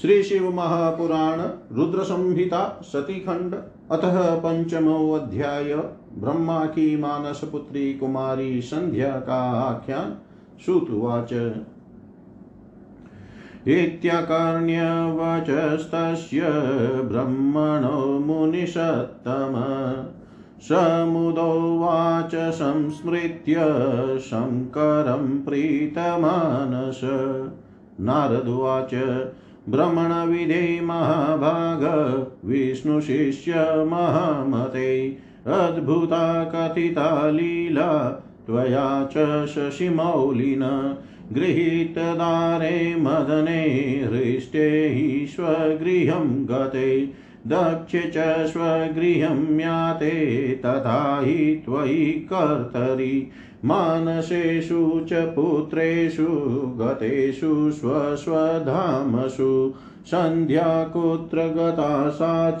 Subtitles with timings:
[0.00, 1.40] श्री शिव महापुराण
[1.76, 3.54] रुद्र संहिता सतीखंड,
[3.90, 5.74] अतः पंचमो अध्याय,
[6.18, 10.16] ब्रह्मा की मानस पुत्री कुमारी संध्या का आख्यान
[10.64, 11.32] श्रुतुवाच
[13.68, 16.40] इत्यकर्ण्यवचस्तस्य
[17.02, 19.54] ब्रह्मणो मुनिषत्तम
[20.60, 23.54] समुदोवाच संस्मृत्य
[24.20, 27.00] शङ्करं प्रीतमानस।
[28.00, 28.94] नारदुवाच
[29.70, 31.82] भ्रमणविधे महाभाग
[32.44, 33.52] विष्णुशिष्य
[33.84, 38.08] महामते, अद्भुता कथिता लीला,
[38.46, 40.94] त्वया च शशिमौलिन
[41.32, 43.64] गृहीतदारे मदने,
[44.12, 47.10] हृष्टे हि स्वगृहं गते,
[47.46, 53.30] दक्ष च स्वगृहं याते तथा हि त्वयि कर्तरि।
[53.64, 59.74] मानसेषु च पुत्रेषु, गतेषु स्वस्वधामसु।
[60.06, 62.60] सन्ध्या कुत्र गता सा च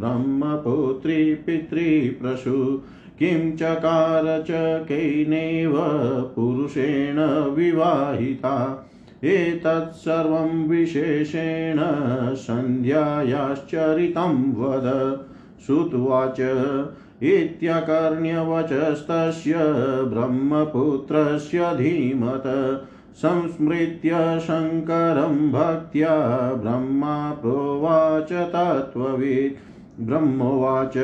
[0.00, 2.82] ब्रह्मपुत्री पितृप्रसु।
[3.18, 5.72] किं चकार च कैनेव
[6.36, 8.86] पुरुषेण विवाहिता।
[9.24, 11.78] एतत्सर्वं विशेषेण
[12.34, 15.20] सन्ध्यायाश्चरितं वद।
[15.66, 16.40] श्रुत्वाच
[17.22, 19.54] इत्यकर्ण्यवचस्तस्य
[20.02, 22.42] ब्रह्मपुत्रस्य धीमत,
[23.14, 29.54] संस्मृत्य शङ्करं भक्त्या ब्रह्मा प्रोवाच तत्त्ववित्।
[30.00, 30.98] ब्रह्मोवाच।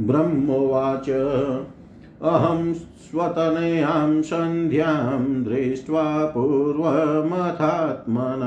[0.00, 1.10] ब्रह्मोवाच,
[2.22, 8.42] अहं स्वतनयां सन्ध्यां दृष्ट्वा पूर्वमथात्मन।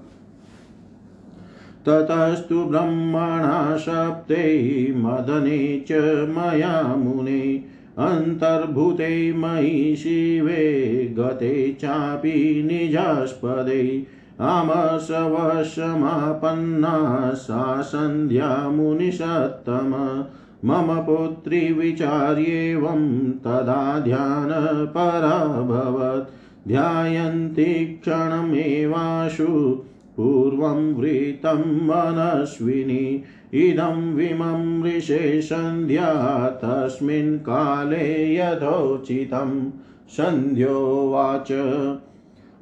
[1.89, 7.65] ततस्तु ब्रह्मणा सप्ते मदने च मया मुने,
[7.99, 14.07] अन्तर्भूते मयि शिवे, गते चापि निजास्पदे।
[14.41, 20.25] आमसवशमापन्ना सा सन्ध्या मुनिषत्तम
[20.65, 29.83] मम पुत्री विचार्येवं तदा ध्यानपराभवत्। ध्यायन्ति क्षणमेवाशु
[30.17, 33.25] पूर्वं वृतं मनस्विनी
[33.55, 39.71] इदं विमं ऋषे सन्ध्या, तस्मिन् काले यथोचितं
[40.09, 41.53] सन्ध्योवाच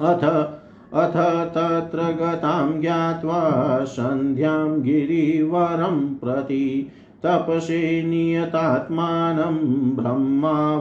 [0.00, 0.54] अथ
[0.94, 6.92] अथ तत्र गतां ज्ञात्वा सन्ध्यां गिरिवरं प्रति।
[7.24, 9.56] तपसे नियतात्मानं
[9.96, 10.74] ब्रह्मावोचमहं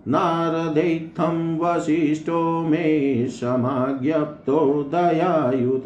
[0.08, 5.84] नारदैत्थं वसिष्ठो मे समाज्ञप्तो दयायुत।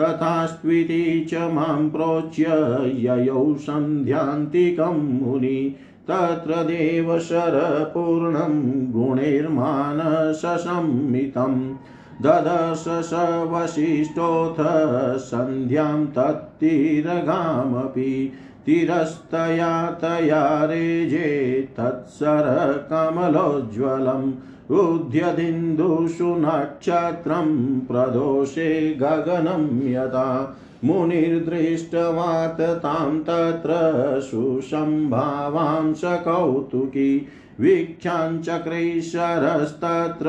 [0.00, 2.44] तथास्त्विति च माँ प्रोच्य
[2.94, 5.76] ययौ सन्ध्यान्तिकं मुनि।
[6.10, 11.74] तत्र देवशरपूर्णं गुणैर्मानससंमितं
[12.22, 13.20] ददश स
[13.52, 14.58] वसिष्ठोऽथ
[15.26, 18.08] सन्ध्यां तत्तिरगामपि
[18.66, 19.70] तिरस्तया
[20.02, 21.30] तया रेजे
[21.78, 24.28] तत्सरकमलोज्ज्वलम्
[24.80, 27.48] उद्यदिन्दुषु नक्षत्रं
[27.86, 28.68] प्रदोषे
[29.00, 30.28] गगनं यथा
[30.84, 33.72] मुनिर्दृष्टवात् तां तत्र
[34.30, 37.10] सुसम्भावां स कौतुकी
[37.62, 40.28] वीक्षाञ्चक्रैशरस्तत्र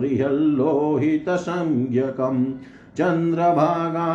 [0.00, 2.44] बृहल्लोहितसंज्ञकम्
[2.98, 4.10] चन्द्रभागा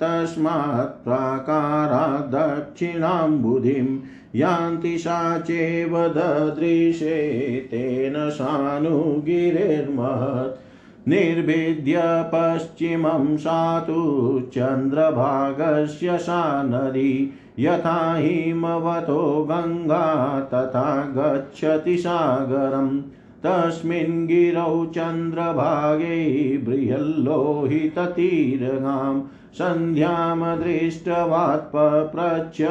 [0.00, 3.98] तस्मात् प्राकारात् दक्षिणाम्बुधिं
[4.34, 19.46] यान्ति सा चैव ददृशे तेन सानुगिरेर्महत्। निर्भिद्य पश्चिमं सा तु चन्द्रभागस्य सा नदी यथा हिमवतो
[19.50, 23.00] गङ्गा तथा गच्छति सागरम्।
[23.46, 29.22] तस्मिन् गिरौ चन्द्रभागे बृहल्लोहिततीरगां
[29.54, 32.62] सन्ध्यां दृष्टवात्पप्रच्छ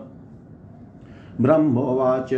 [1.44, 2.34] ब्रह्मोवाच,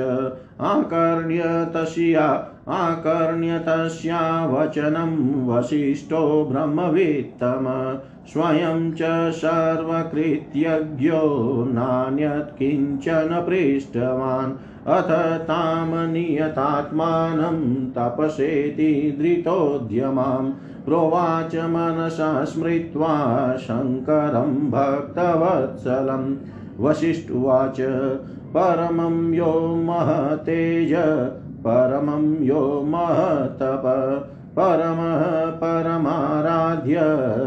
[0.61, 8.99] आकर्ण्य तस्या आकर्ण्य तस्या वचनं वसिष्ठो ब्रह्मवित्तम। स्वयं च
[9.33, 11.21] सर्वकृत्यज्ञो
[11.69, 14.53] नान्यत् किंचन पृष्टवान्
[14.87, 20.53] अथ तां नियतात्मानं तपसेति धृतोद्यमां
[20.85, 26.37] प्रोवाच मनसा स्मृत्वा शङ्करं भक्तवत्सलं।
[26.85, 27.77] वसिष्ठुवाच,
[28.57, 30.95] परमं यो महतेज,
[31.61, 37.01] परमं यो महतप। परमः परमाराध्य,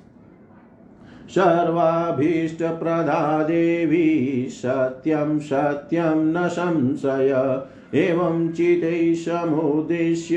[1.29, 7.63] सर्वाभीष्टप्रदा देवी सत्यं सत्यं न संशय।
[7.95, 10.37] एवं चितैः समुद्दिश्य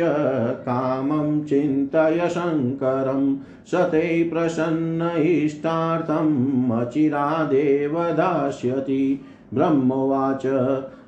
[0.62, 9.22] कामं चिन्तय शङ्करं स ते प्रसन्न इष्टार्थम् अचिरादेव दास्यति
[9.54, 10.46] ब्रह्मोवाच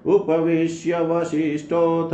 [0.06, 2.10] उपविश्य वसिष्ठोऽथ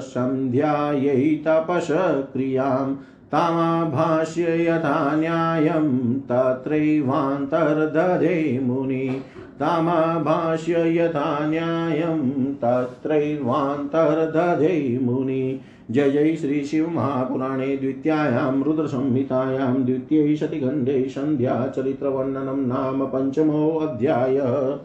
[0.00, 2.96] सन्ध्यायै तपसक्रियाम्
[3.32, 9.22] तामाभाष्य यथा न्यायं तत्रैवान्तर्दधे मुनि।
[9.60, 24.78] तामाभाष्य यथा न्यायं तत्रैवान्तर्दधे मुनि। जय जय श्रीशिवमहापुराणे द्वितीयायां रुद्रसंहितायां द्वितीये शतिखण्डे सन्ध्याचरित्रवर्णनं नाम पञ्चमोऽध्यायः।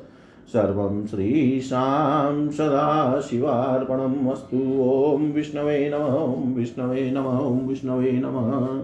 [0.47, 8.83] सर्वं श्रीशां सदाशिवार्पणम् अस्तु। ॐ विष्णवे नमः विष्णवे नमः विष्णवे नमः।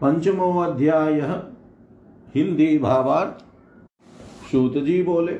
[0.00, 1.20] पंचमो अध्याय
[2.34, 3.44] हिंदी भावार्थ
[4.50, 5.32] सूत जी बोले,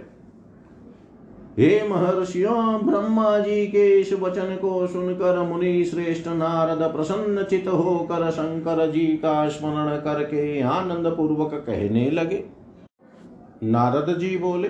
[1.59, 8.31] हे महर्षियों, ब्रह्मा जी के इस वचन को सुनकर मुनि श्रेष्ठ नारद प्रसन्न चित होकर
[8.31, 12.45] शंकर जी का स्मरण करके आनंद पूर्वक कहने लगे।
[13.65, 14.69] नारद जी बोले,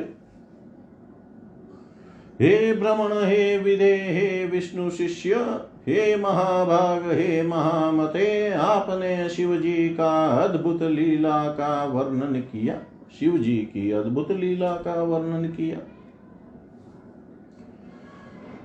[2.41, 5.35] हे भ्रमण हे विदे, हे विष्णु शिष्य
[5.89, 12.75] हे महाभाग, हे महामते, आपने शिव जी का अद्भुत लीला का वर्णन किया।
[13.21, 15.79] शिव जी की अद्भुत लीला का वर्णन किया।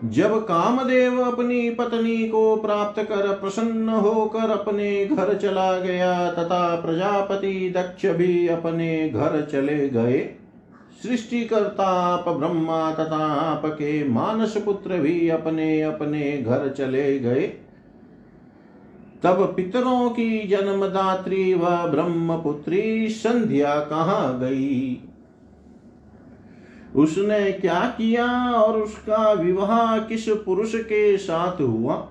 [0.09, 7.73] जब कामदेव अपनी पत्नी को प्राप्त कर प्रसन्न होकर अपने घर चला गया, तथा प्रजापति
[7.77, 10.36] दक्ष भी अपने घर चले गए
[11.03, 17.53] सृष्टिकर्ता आप ब्रह्मा तथा आपके मानस पुत्र भी अपने अपने घर चले गए।
[19.23, 25.01] तब पितरों की जन्मदात्री व ब्रह्मपुत्री संध्या कहाँ गई?
[26.95, 32.09] उसने क्या किया और उसका विवाह किस पुरुष के साथ हुआ?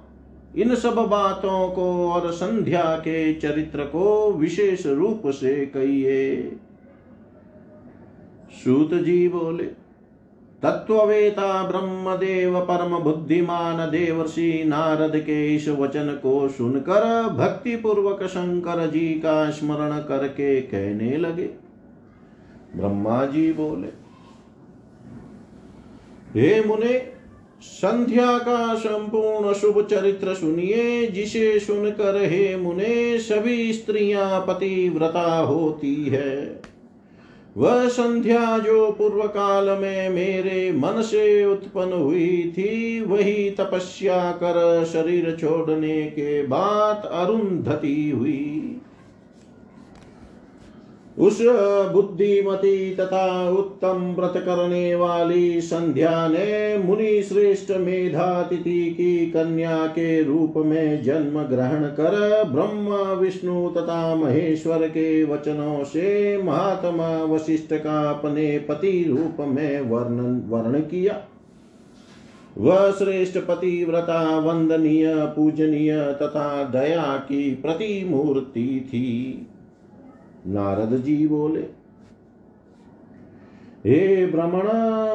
[0.57, 6.57] इन सब बातों को और संध्या के चरित्र को विशेष रूप से कहिए।
[8.52, 9.64] सूत जी बोले
[10.62, 19.09] तत्ववेता ब्रह्मदेव परम बुद्धिमान देवर्षि नारद के इस वचन को सुनकर भक्ति पूर्वक शंकर जी
[19.20, 21.48] का स्मरण करके कहने लगे।
[22.76, 23.88] ब्रह्मा जी बोले,
[26.40, 26.98] हे मुने,
[27.62, 36.62] संध्या का संपूर्ण शुभ चरित्र सुनिए, जिसे सुनकर हे मुने, सभी स्त्रियाँ पतिव्रता होती है।
[37.56, 44.84] वह संध्या जो पूर्व काल में मेरे मन से उत्पन्न हुई थी, वही तपस्या कर
[44.84, 48.80] शरीर छोड़ने के बाद अरुंधति हुई।
[51.18, 51.38] उस
[51.92, 60.55] बुद्धिमती तथा उत्तम व्रत करने वाली संध्या ने मुनि श्रेष्ठ मेधातिथि की कन्या के रूप
[60.57, 68.59] में जन्म ग्रहण कर ब्रह्मा, विष्णु तथा महेश्वर के वचनों से महात्मा वशिष्ठ का अपने
[68.59, 71.22] पति रूप में वर्णन, वर्ण किया।
[72.59, 79.46] वह श्रेष्ठ पतिव्रता वंदनीय, पूजनीय तथा दया की प्रतिमूर्ति थी।
[80.46, 81.64] नारद जी बोले,
[83.87, 84.68] हे भ्रमण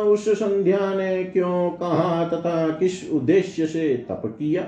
[0.04, 4.62] उस संध्या ने क्यों कहा तथा किस उद्देश्य से तप किया?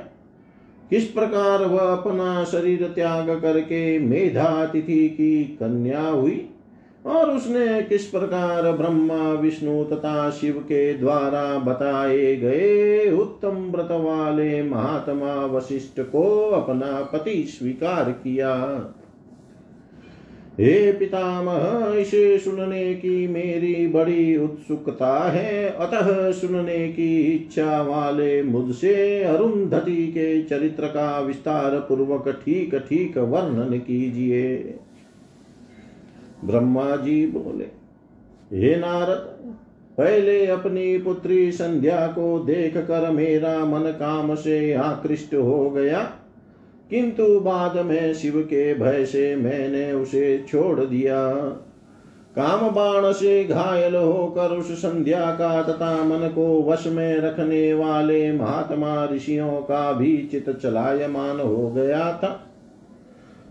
[0.89, 6.49] किस प्रकार वह अपना शरीर त्याग करके मेधातिथि की कन्या हुई?
[7.05, 14.63] और उसने किस प्रकार ब्रह्मा, विष्णु तथा शिव के द्वारा बताए गए उत्तम व्रत वाले
[14.63, 18.53] महात्मा वशिष्ठ को अपना पति स्वीकार किया?
[20.59, 29.23] हे पितामह, इसे सुनने की मेरी बड़ी उत्सुकता है। अतः सुनने की इच्छा वाले मुझसे
[29.23, 34.55] अरुंधति के चरित्र का विस्तार पूर्वक ठीक ठीक वर्णन कीजिए।
[36.45, 37.65] ब्रह्मा जी बोले,
[38.57, 39.29] हे नारद,
[39.97, 46.01] पहले अपनी पुत्री संध्या को देख कर मेरा मन काम से आकृष्ट हो गया।
[46.89, 51.33] किंतु बाद में शिव के भय से मैंने उसे छोड़ दिया।
[52.35, 58.31] काम बाण से घायल होकर उस संध्या का तथा मन को वश में रखने वाले
[58.31, 62.49] महात्मा ऋषियों का भी चित चलायमान हो गया था।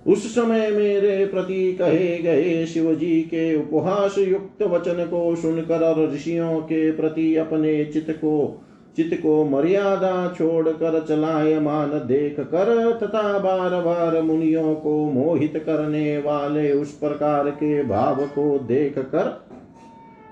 [0.06, 6.12] उस समय मेरे प्रति कहे गए शिव जी के उपहास युक्त वचन को सुनकर और
[6.12, 8.64] ऋषियों के प्रति अपने चित को
[8.96, 16.72] चित को मर्यादा छोड़कर चलायमान देख कर, तथा बार बार मुनियों को मोहित करने वाले
[16.72, 19.46] उस प्रकार के भाव को देख कर,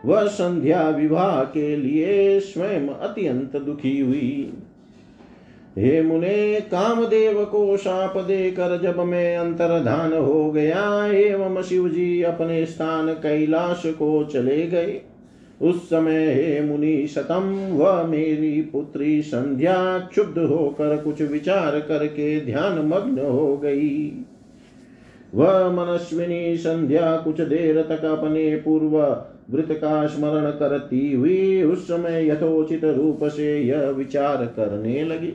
[0.05, 4.53] वह संध्या विवाह के लिए स्वयं अत्यंत दुखी हुई।
[5.79, 12.65] हे मुने, कामदेव को शाप देकर जब मैं अंतर्धान हो गया, एवं शिव जी अपने
[12.67, 15.01] स्थान कैलाश को चले गए
[15.61, 22.79] उस समय हे मुनि शतम व मेरी पुत्री संध्या क्षुब्ध होकर कुछ विचार करके ध्यान
[22.79, 24.25] मग्न हो गई।
[25.35, 28.97] वह मनस्विनी संध्या कुछ देर तक अपने पूर्व
[29.51, 35.35] वृत का स्मरण करती हुई उस समय यथोचित रूप से यह विचार करने लगी।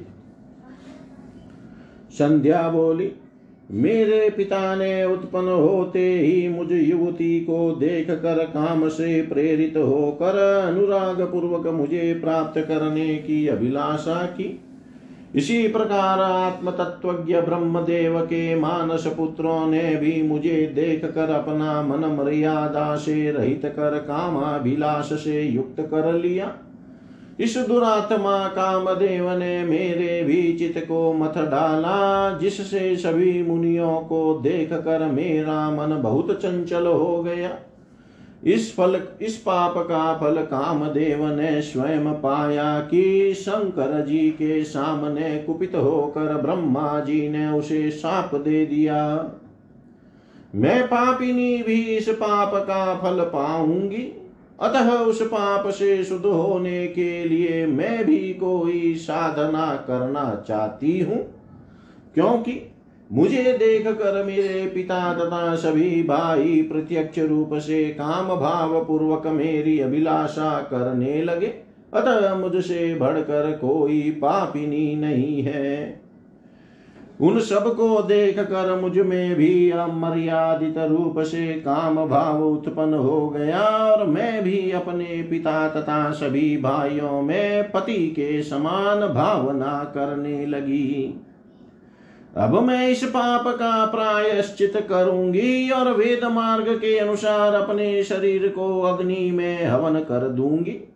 [2.12, 3.12] संध्या बोली
[3.72, 10.38] मेरे पिता ने उत्पन्न होते ही मुझ युवती को देख कर काम से प्रेरित होकर
[10.68, 14.62] अनुराग पूर्वक मुझे प्राप्त करने की अभिलाषा की।
[15.36, 22.06] इसी प्रकार आत्म तत्वज्ञ ब्रह्मदेव के मानस पुत्रों ने भी मुझे देख कर अपना मन
[22.06, 26.58] मर्यादा से रहित कर कामाभिलाष से युक्त कर लिया।
[27.40, 34.74] इस दुरात्मा कामदेव ने मेरे भी चित को मथ डाला, जिससे सभी मुनियों को देख
[34.74, 37.58] कर मेरा मन बहुत चंचल हो गया।
[38.44, 45.38] इस फल, इस पाप का फल कामदेव ने स्वयं पाया कि शंकर जी के सामने
[45.38, 49.30] कुपित होकर ब्रह्मा जी ने उसे साप दे दिया।
[50.56, 54.25] मैं पापिनी भी इस पाप का फल पाऊँगी।
[54.60, 61.18] अतः उस पाप से शुद्ध होने के लिए मैं भी कोई साधना करना चाहती हूँ,
[62.14, 62.62] क्योंकि
[63.12, 69.80] मुझे देख कर मेरे पिता तथा सभी भाई प्रत्यक्ष रूप से काम भाव पूर्वक मेरी
[69.80, 71.48] अभिलाषा करने लगे।
[71.94, 76.02] अतः मुझसे भड़कर कोई पापिनी नहीं है।
[77.22, 84.08] उन सबको देख कर मुझमें भी अमर्यादित रूप से काम भाव उत्पन्न हो गया और
[84.08, 91.22] मैं भी अपने पिता तथा सभी भाइयों में पति के समान भावना करने लगी।
[92.38, 98.82] अब मैं इस पाप का प्रायश्चित करूँगी और वेद मार्ग के अनुसार अपने शरीर को
[98.82, 100.95] अग्नि में हवन कर दूँगी।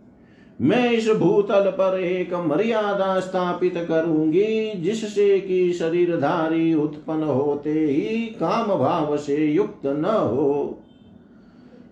[0.62, 8.76] मैं इस भूतल पर एक मर्यादा स्थापित करूँगी, जिससे कि शरीरधारी उत्पन्न होते ही काम
[8.80, 10.80] भाव से युक्त न हो।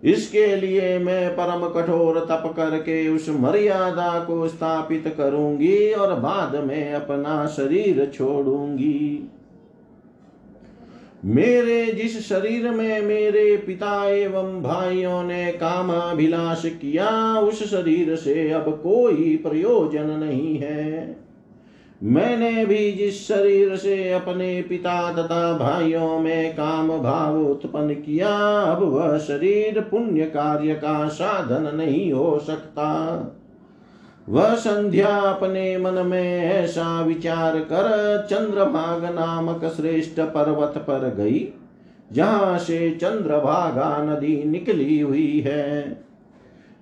[0.03, 6.93] इसके लिए मैं परम कठोर तप करके उस मर्यादा को स्थापित करूँगी और बाद में
[6.93, 9.30] अपना शरीर छोड़ूँगी।
[11.28, 18.80] मेरे जिस शरीर में मेरे पिता एवं भाइयों ने कामाभिलाष किया, उस शरीर से अब
[18.84, 21.16] कोई प्रयोजन नहीं है।
[22.04, 28.30] मैंने भी जिस शरीर से अपने पिता तथा भाइयों में काम भाव उत्पन्न किया,
[28.62, 32.88] अब वह शरीर पुण्य कार्य का साधन नहीं हो सकता।
[34.30, 41.48] वह संध्या अपने मन में ऐसा विचार कर चंद्रभाग नामक श्रेष्ठ पर्वत पर गई,
[42.13, 46.08] जहाँ से चंद्रभागा नदी निकली हुई है।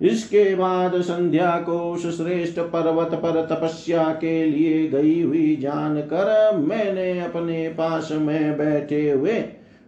[0.00, 7.20] इसके बाद संध्या को उस श्रेष्ठ पर्वत पर तपस्या के लिए गई हुई जानकर मैंने
[7.20, 9.44] अपने पास में बैठे हुए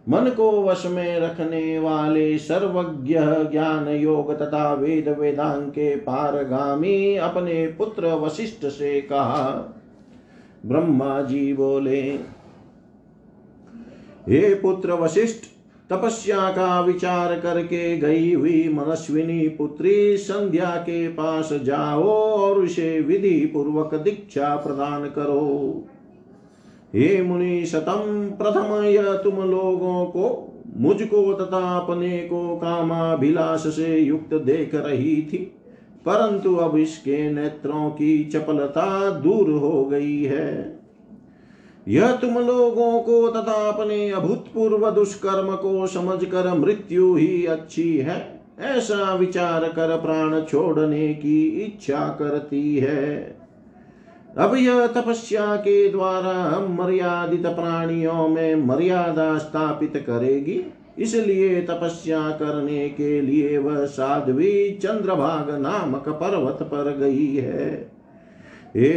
[0.09, 3.15] मन को वश में रखने वाले सर्वज्ञ
[3.51, 9.75] ज्ञान योग तथा वेद वेदांग के पारगामी अपने पुत्र वशिष्ठ से कहा,
[10.65, 12.01] ब्रह्मा जी बोले,
[14.27, 15.45] हे पुत्र वशिष्ठ,
[15.89, 23.51] तपस्या का विचार करके गई हुई मनस्विनी पुत्री संध्या के पास जाओ और उसे विधि
[23.53, 25.87] पूर्वक दीक्षा प्रदान करो।
[26.95, 34.33] हे मुनि शतम प्रथम यह तुम लोगों को, मुझको तथा अपने को कामाभिलाष से युक्त
[34.33, 35.55] देख रही थी।
[36.05, 40.79] परंतु अब इसके नेत्रों की चपलता दूर हो गई है।
[41.87, 49.15] यह तुम लोगों को तथा अपने अभूतपूर्व दुष्कर्म को समझकर मृत्यु ही अच्छी है। ऐसा
[49.15, 53.38] विचार कर प्राण छोड़ने की इच्छा करती है।
[54.37, 60.61] अब यह तपस्या के द्वारा हम मर्यादित प्राणियों में मर्यादा स्थापित करेगी।
[60.99, 67.99] इसलिए तपस्या करने के लिए वह साध्वी चंद्रभाग नामक पर्वत पर गई है।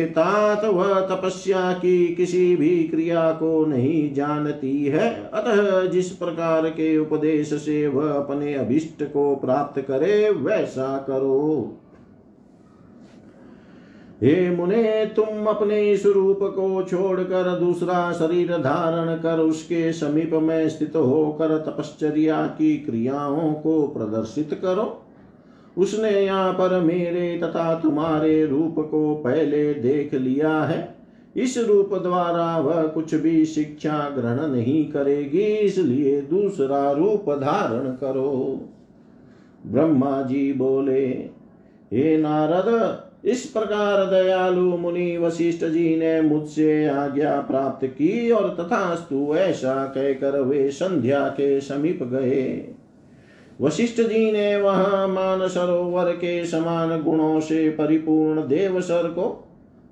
[0.07, 6.99] तात वह तपस्या की किसी भी क्रिया को नहीं जानती है। अतः जिस प्रकार के
[6.99, 11.79] उपदेश से वह अपने अभिष्ट को प्राप्त करे, वैसा करो।
[14.23, 20.69] हे मुने, तुम अपने इस रूप को छोड़कर दूसरा शरीर धारण कर उसके समीप में
[20.69, 25.03] स्थित होकर तपश्चर्या की क्रियाओं को प्रदर्शित करो।
[25.77, 30.97] उसने यहाँ पर मेरे तथा तुम्हारे रूप को पहले देख लिया है।
[31.37, 38.61] इस रूप द्वारा वह कुछ भी शिक्षा ग्रहण नहीं करेगी, इसलिए दूसरा रूप धारण करो।
[39.67, 41.07] ब्रह्मा जी बोले,
[41.93, 49.35] हे नारद इस प्रकार दयालु मुनि वशिष्ठ जी ने मुझसे आज्ञा प्राप्त की और तथास्तु
[49.37, 52.75] ऐसा कहकर वे संध्या के समीप गए।
[53.61, 59.49] वशिष्ठ जी ने वहाँ मान सरोवर के समान गुणों से परिपूर्ण देवसर को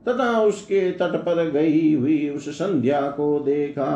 [0.08, 3.90] तथा उसके तट पर गई हुई उस संध्या को देखा।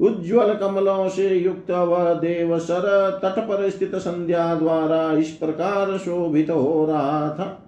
[0.00, 6.86] उज्ज्वल कमलों से युक्त वह देवसर तट पर स्थित संध्या द्वारा इस प्रकार शोभित हो
[6.86, 7.63] रहा था।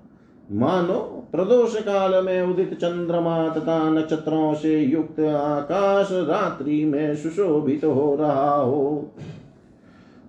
[0.53, 8.17] मानो प्रदोष काल में उदित चंद्रमा तथा नक्षत्रों से युक्त आकाश रात्रि में सुशोभित हो
[8.17, 9.13] रहा हो।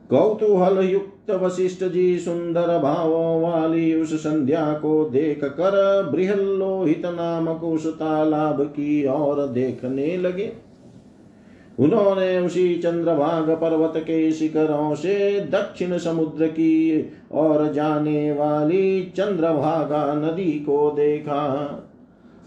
[0.10, 7.88] कौतूहल युक्त वशिष्ठ जी सुंदर भावों वाली उस संध्या को देख कर बृहलोहित नामक उस
[7.88, 10.53] तालाब की ओर देखने लगे।
[11.80, 17.00] उन्होंने उसी चंद्रभाग पर्वत के शिखरों से दक्षिण समुद्र की
[17.32, 21.44] ओर जाने वाली चंद्रभागा नदी को देखा।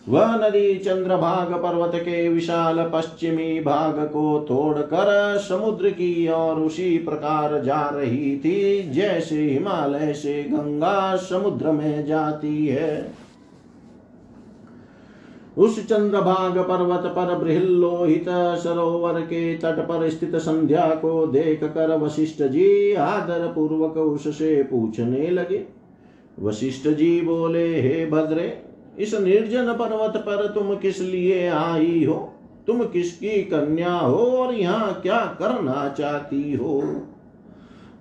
[0.09, 7.63] वह नदी चंद्रभाग पर्वत के विशाल पश्चिमी भाग को तोड़कर समुद्र की ओर उसी प्रकार
[7.63, 13.20] जा रही थी, जैसे हिमालय से गंगा समुद्र में जाती है।
[15.61, 18.25] उस चंद्रभाग पर्वत पर बृहलोहित
[18.59, 25.31] सरोवर के तट पर स्थित संध्या को देख कर वशिष्ठ जी आदर पूर्वक उससे पूछने
[25.31, 25.65] लगे।
[26.41, 28.63] वशिष्ठ जी बोले, हे भद्रे,
[28.99, 32.35] इस निर्जन पर्वत पर तुम किस लिए आई हो?
[32.67, 36.83] तुम किसकी कन्या हो और यहाँ क्या करना चाहती हो?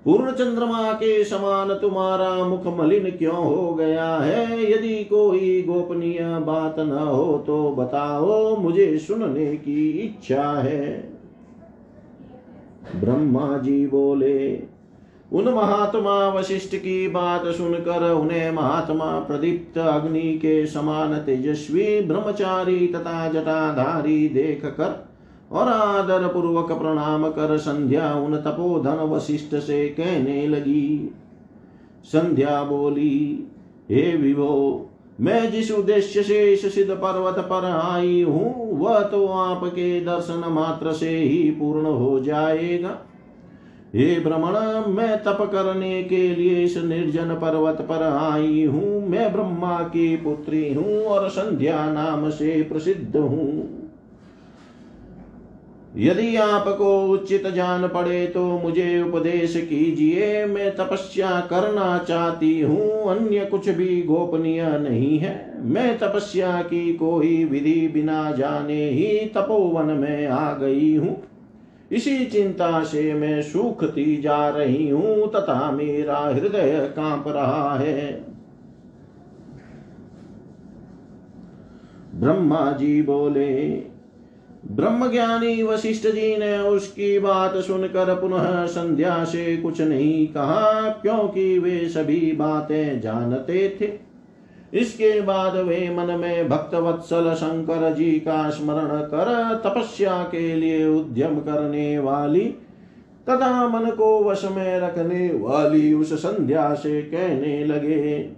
[0.10, 4.72] पूर्ण चंद्रमा के समान तुम्हारा मुख मलिन क्यों हो गया है?
[4.72, 11.12] यदि कोई गोपनीय बात न हो तो बताओ, मुझे सुनने की इच्छा है।
[12.96, 14.60] ब्रह्मा जी बोले,
[15.34, 23.30] उन महात्मा वशिष्ठ की बात सुनकर उन्हें महात्मा प्रदीप्त अग्नि के समान तेजस्वी, ब्रह्मचारी तथा
[23.30, 25.09] जटाधारी देख कर
[25.52, 31.14] और आदर पूर्वक प्रणाम कर संध्या उन तपोधन वशिष्ठ से कहने लगी।
[32.06, 33.48] संध्या बोली,
[33.90, 34.86] हे विभो,
[35.20, 40.94] मैं जिस उद्देश्य से इस सिद्ध पर्वत पर आई हूँ, वह तो आपके दर्शन मात्र
[40.94, 42.98] से ही पूर्ण हो जाएगा।
[43.96, 44.56] हे भ्रमण
[44.94, 50.74] मैं तप करने के लिए इस निर्जन पर्वत पर आई हूँ। मैं ब्रह्मा की पुत्री
[50.74, 53.79] हूँ और संध्या नाम से प्रसिद्ध हूँ।
[56.00, 63.46] यदि आपको उचित जान पड़े तो मुझे उपदेश कीजिए। मैं तपस्या करना चाहती हूँ, अन्य
[63.46, 70.28] कुछ भी गोपनीय नहीं है। मैं तपस्या की कोई विधि बिना जाने ही तपोवन में
[70.28, 71.18] आ गई हूँ।
[71.92, 78.12] इसी चिंता से मैं सूखती जा रही हूँ, तथा मेरा हृदय काँप रहा है।
[82.16, 83.89] ब्रह्मा जी बोले
[84.64, 91.88] ब्रह्मज्ञानी वशिष्ठ जी ने उसकी बात सुनकर पुनः संध्या से कुछ नहीं कहा, क्योंकि वे
[91.90, 93.92] सभी बातें जानते थे।
[94.74, 100.86] इसके बाद वे मन में भक्त वत्सल शंकर जी का स्मरण कर तपस्या के लिए
[100.88, 102.46] उद्यम करने वाली
[103.30, 108.30] तथा मन को वश में रखने वाली उस संध्या से कहने लगे।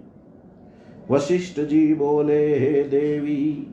[1.10, 3.71] वशिष्ठ जी बोले, हे देवी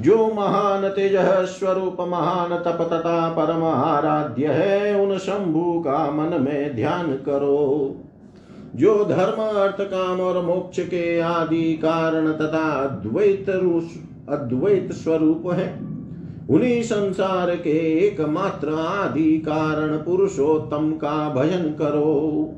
[0.00, 6.76] जो महान तेज स्वरूप महान तप तथा परम आराध्य है, उन शंभु का मन में
[6.76, 7.96] ध्यान करो।
[8.76, 13.50] जो धर्म, अर्थ, काम और मोक्ष के आदि कारण तथा अद्वैत
[14.28, 15.88] अद्वैत स्वरूप है,
[16.50, 22.52] उन्हीं संसार के एकमात्र आदि कारण पुरुषोत्तम का भजन करो।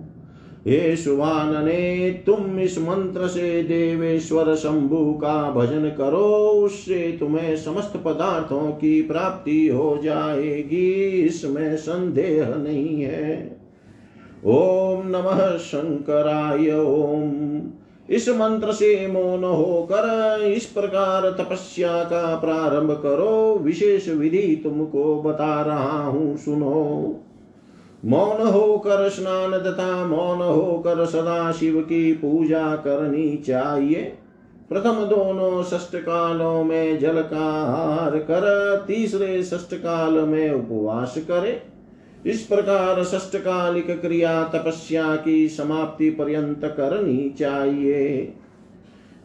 [0.66, 6.26] हे सुवानने तुम इस मंत्र से देवेश्वर शंभु का भजन करो,
[6.64, 13.60] उससे तुम्हें समस्त पदार्थों की प्राप्ति हो जाएगी, इसमें संदेह नहीं है।
[14.44, 17.60] ओम नमः शंकराय, ओम।
[18.10, 25.62] इस मंत्र से मौन होकर इस प्रकार तपस्या का प्रारंभ करो, विशेष विधि तुमको बता
[25.62, 27.16] रहा हूँ, सुनो।
[28.04, 34.12] मौन होकर स्नान तथा मौन होकर सदा शिव की पूजा करनी चाहिए।
[34.68, 41.62] प्रथम दोनों षष्ट कालों में जल का आहार कर, तीसरे षष्ट काल में उपवास करे।
[42.26, 48.32] इस प्रकार षष्टकालिक क्रिया तपस्या की समाप्ति पर्यंत करनी चाहिए।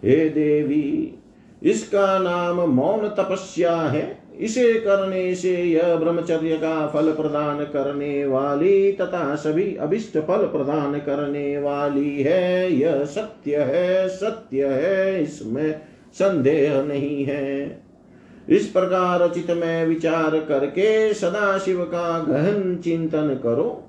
[0.03, 1.15] हे देवी,
[1.63, 8.91] इसका नाम मौन तपस्या है। इसे करने से यह ब्रह्मचर्य का फल प्रदान करने वाली
[8.91, 15.81] तथा सभी अभिष्ट फल प्रदान करने वाली है। यह सत्य है सत्य है, इसमें
[16.13, 17.83] संदेह नहीं है।
[18.49, 23.81] इस प्रकार चित में विचार करके सदा शिव का गहन चिंतन करो।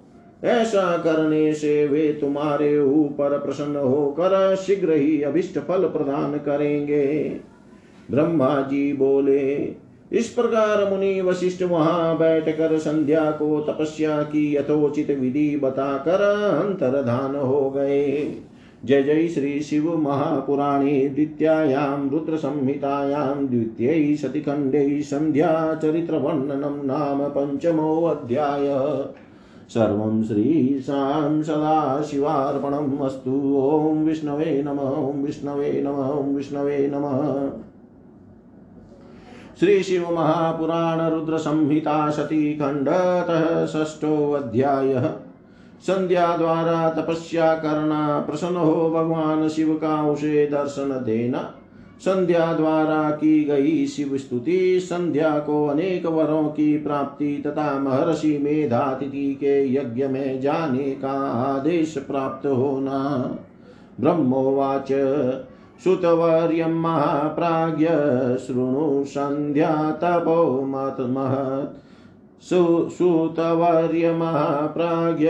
[0.44, 7.06] ऐसा करने से वे तुम्हारे ऊपर प्रसन्न होकर शीघ्र ही अभिष्ट फल प्रदान करेंगे।
[8.10, 9.56] ब्रह्मा जी बोले
[10.12, 16.20] इस प्रकार मुनि वशिष्ठ वहाँ बैठकर संध्या को तपस्या की यथोचित विधि बताकर
[16.64, 18.34] अंतर्धान हो गए।
[18.84, 28.66] जय जय श्री शिव महापुराणे द्वितीयायां, रुद्रसंहितायां, द्वितीयै सतिखण्डे सन्ध्याचरित्रवर्णनं नाम पञ्चमोऽध्याय।
[29.68, 37.50] सर्वं श्रीशां सदाशिवार्पणम् अस्तु। ॐ विष्णवे नमः, ॐ विष्णवे नमः, ॐ विष्णवे नमः।
[39.60, 44.94] श्री शिव महापुराण रुद्र संहिता सती खंडतः षष्ठोऽध्याय।
[45.80, 51.54] संध्या द्वारा तपस्या करना प्रसन्न हो भगवान शिव का उसे दर्शन देना
[52.00, 59.34] संध्या द्वारा की गई शिव स्तुति संध्या को अनेक वरों की प्राप्ति तथा महर्षि मेधातिथि
[59.34, 63.30] के यज्ञ में जाने का आदेश प्राप्त होना।
[64.00, 64.92] ब्रह्मोवाच।
[65.84, 67.88] सुतवर्यं महाप्राज्ञ,
[68.46, 75.28] शृणु सन्ध्या तपो मतमहत्। सुतवर्य महाप्राज्ञ,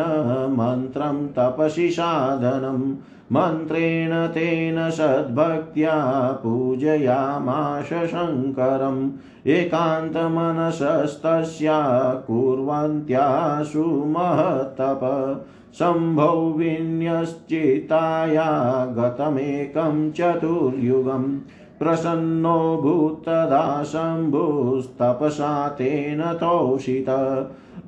[0.60, 2.96] मन्त्रं तपसि साधनम्।
[3.32, 9.12] मन्त्रेण तेन सद्भक्त्या पूजयामाश शङ्करम्।
[9.48, 15.46] एकान्तमनसस्तस्या कुर्वन्त्याशु महत्तप।
[15.80, 21.40] शम्भौ विन्यश्चिताया गतमेकं चतुर्युगम्।
[21.80, 27.10] प्रसन्नो भूतदा शम्भुस्तपसा तेन तोषित।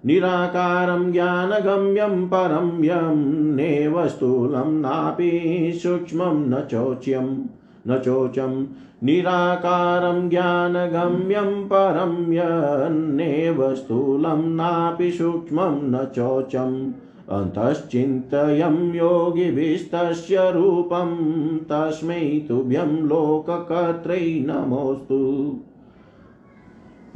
[0.07, 7.58] निराकारं ज्ञानगम्यं परं यं नेव स्थूलं नापि सूक्ष्मं न चोच्यं
[7.89, 8.63] न चोचं
[9.03, 16.93] निराकारं ज्ञानगम्यं परं यन्नेव स्थूलं नापि सूक्ष्मं न चोचम्
[17.31, 21.11] अन्तश्चिन्तयं योगिभिस्तस्य रूपं
[21.59, 25.57] तस्मै तुभ्यं लोककर्त्रै नमोऽस्तु।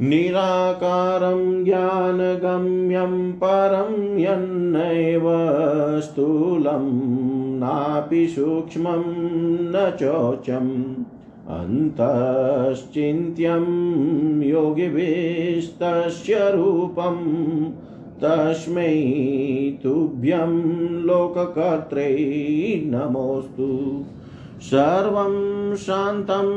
[0.01, 5.23] निराकारं ज्ञानगम्यं परं यन्नैव
[6.01, 6.85] स्थूलं
[7.63, 9.03] नापि सूक्ष्मं
[9.61, 11.03] न चोचम्
[11.49, 13.65] अन्तश्चिन्त्यं
[14.41, 17.15] योगिभिस्तस्य रूपं
[18.23, 18.93] तस्मै
[19.83, 20.51] तुभ्यं
[20.99, 22.09] लोककर्त्रे
[22.85, 24.03] नमोऽस्तु।
[24.61, 26.47] सर्वं शान्तं,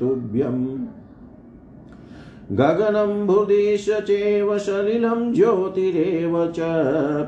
[0.01, 0.82] तुभ्यम्
[2.53, 6.59] गगनं भुदिश चैव सलिलं ज्योतिरेव च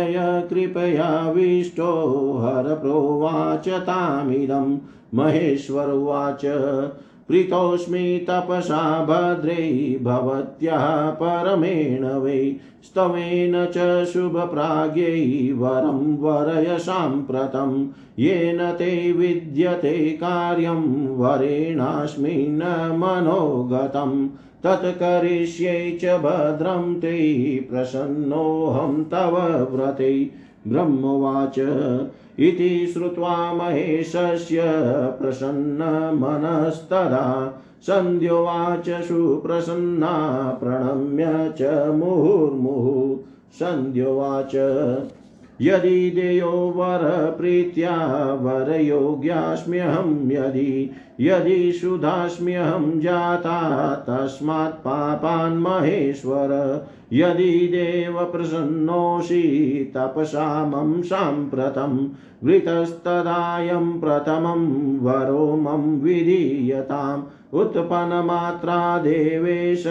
[0.50, 1.92] कृपयाविष्टो
[2.40, 4.78] हरप्रोवाच तामिदं।
[5.14, 6.42] महेश्वरवाच
[7.28, 20.10] प्रीतोऽस्मि तपसा भद्रै भवत्याः परमेण वै। स्तवेन च शुभप्राज्ञै वरं वरय साम्प्रतं येन ते विद्यते
[20.10, 22.56] कार्यं, वरेणास्मिन्
[22.98, 24.28] मनोगतम्।
[24.64, 30.30] तत्करिष्ये च भद्रं ते प्रसन्नोऽहं तव व्रते।
[30.68, 31.58] ब्रह्मवाच
[32.38, 34.62] इति श्रुत्वा महेशस्य
[35.20, 37.52] प्रसन्नमनस्तदा
[37.82, 43.18] सन्ध्योवाच सुप्रसन्ना प्रणम्य च मुहुर्मुहुः।
[43.52, 44.52] सन्ध्योवाच
[45.60, 47.96] यदि देयो वरप्रीत्या
[48.40, 50.90] वरयोग्यास्म्यहं यदि
[51.20, 56.48] यदि सुधास्म्यहं जाता तस्मात् पापान् महेश्वर।
[57.12, 59.42] यदि देव प्रसन्नोषि
[59.96, 62.08] तपसा मम साम्प्रतं,
[62.44, 67.22] वृतस्तदायं प्रथमं वरो मम विधीयताम्।
[67.54, 69.84] उत्पन्नमात्रा देवेश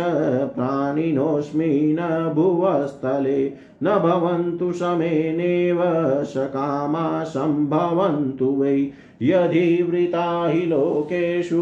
[0.56, 3.54] प्राणिनोऽस्मि न भुवस्थले,
[3.84, 5.80] न भवन्तु समेनेव
[6.24, 8.92] सकामा सम्भवन्तु वै।
[9.22, 11.62] यधिवृता हि लोकेषु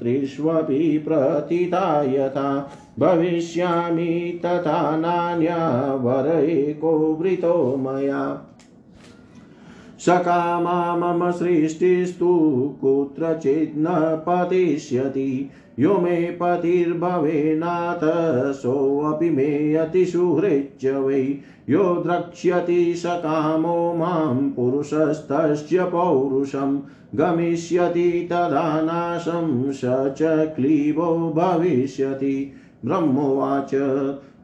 [0.00, 2.02] त्रिष्वपि प्रतिता
[2.98, 8.50] भविष्यामि तथा नान्या वर एको वृतो मया।
[9.98, 12.38] सकामा मम सृष्टिस्तु
[12.80, 13.84] कुत्रचित् न
[14.28, 18.00] पतिष्यति। यो मे पतिर्भवेनाथ
[18.52, 21.38] सोऽपि मे अतिसुहृच्च वै।
[21.70, 26.78] यो द्रक्ष्यति सकामो माँ पुरुषस्तस्य पौरुषं।
[27.14, 29.80] गमिष्यति तदा नाशं, स
[30.18, 32.52] च क्लीबो भविष्यति।
[32.84, 33.74] ब्रह्मोवाच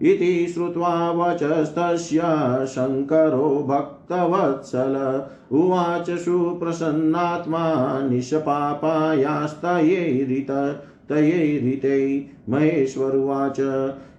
[0.03, 2.21] इति श्रुत्वा वचस्तस्य
[2.67, 5.23] शङ्करो भक्तवत्सल
[5.53, 13.57] उवाच सुप्रसन्नात्मा निशपापायास्तयैरित, तयैरिते। महेश्वरुवाच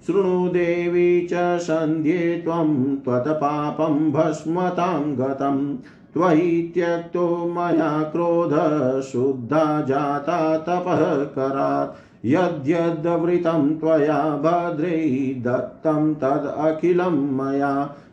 [0.08, 5.78] शृणु देवी च सन्ध्ये त्वं त्वत्पापं भस्मतां गतं।
[6.14, 14.98] त्वयि त्यक्तो मया क्रोध शुद्धा जाता तपः करात्। यद्यद्वृतं त्वया भद्रै
[15.46, 17.72] दत्तं तदखिलं मया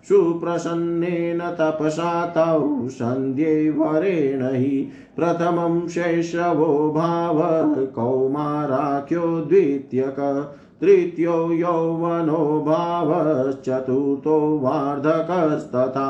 [0.08, 7.42] सुप्रसन्नेन तपसा तौ सन्ध्ये वरेण हि प्रथमं शैशवो भाव
[7.94, 10.20] कौमाराख्यो द्वितीयक
[10.80, 16.08] तृतीयो यौवनो भावश्चतुर्थो वार्धकस्तथा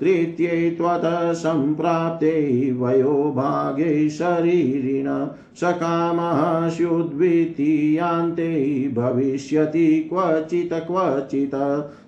[0.00, 5.26] तृतीये त्वतः सम्प्राप्ते वयोभागे शरीरिण
[5.56, 8.54] सकामः स्युद्वितीयान्ते
[8.96, 11.54] भविष्यति क्वचित् क्वचित्।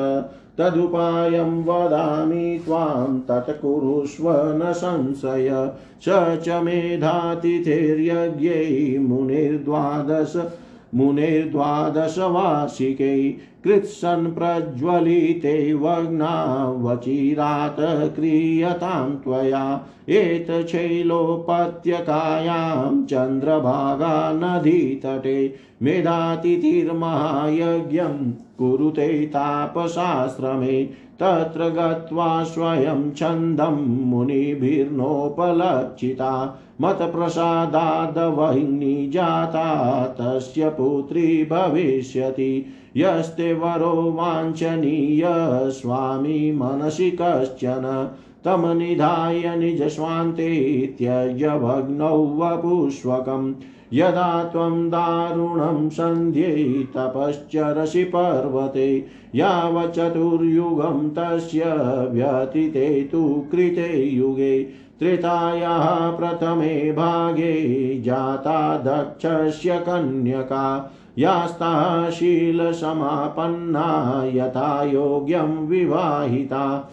[0.59, 10.51] तदुपायं वदामि त्वां तत्कुरुष्व न संशय। स च मेधातिथिर्यज्ञै मुनिर्द्वादश
[10.95, 13.35] मुनिर्द्वादशवार्षिकै
[13.65, 30.89] कृत्सन् प्रज्वलिते वग्नावचिरात् क्रियतां त्वया। एतच्छैलोपत्यकायां चन्द्रभागा नदीतटे मेधातिथिर्महायज्ञं कुरुते तापशास्त्रमे
[31.23, 45.23] तत्र गत्वा स्वयं छन्दं मुनिभिर्नोपलक्षिता। मतप्रसादादवह्नि जाता तस्य पुत्री भविष्यति। यस्ते वरो वाञ्छनीय
[45.71, 48.15] स्वामी मनसि कश्चन
[48.45, 50.51] तं निधाय निजस्वान्ते
[50.99, 53.55] त्यज भग्नौ वपुष्वकम्।
[53.93, 56.55] यदा त्वं दारुणं सन्ध्ये
[56.97, 61.63] तपश्चरसि पर्वते यावच्चतुर्युगं तस्य
[62.11, 64.63] व्यतीते तु कृते युगे।
[64.99, 67.55] त्रेतायाः प्रथमे भागे
[68.01, 76.91] जाता दक्षस्य कन्यका। यास्ता शीलसमापन्ना यथा योग्यं विवाहिता।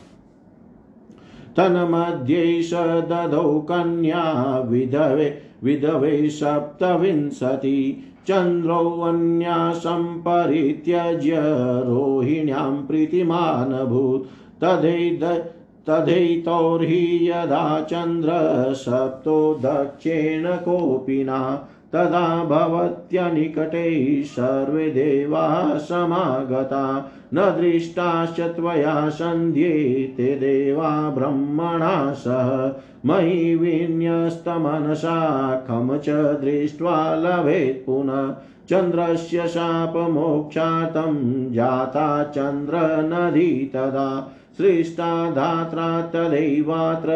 [1.58, 2.74] तन्मध्ये स
[3.10, 11.42] ददौ कन्या विधवे विधवे सप्तविंशति। चन्द्रौवन्यासं परित्यज्य
[11.82, 15.46] रोहिण्यां प्रीतिमानभूत्। तदैद
[15.90, 30.36] तथैतौर्हि यदा चन्द्रसप्तो दक्षेण कोपिना। तदा भवत्यनिकटे सर्वे देवाः समागता। न दृष्टाश्च त्वया सन्ध्ये ते
[30.36, 38.36] देवा ब्रह्मणा सह। मयि विन्यस्तमनसा खं च दृष्ट्वा लभेत् पुनः।
[38.70, 44.32] चन्द्रस्य शापमोक्षातं जाता चन्द्रनदी तदा।
[44.62, 47.10] सृष्टा धात्रा तदैवात्र